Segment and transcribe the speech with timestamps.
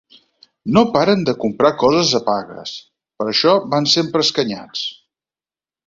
[0.77, 2.73] No paren de comprar coses a pagues;
[3.21, 4.87] per això van sempre escanyats.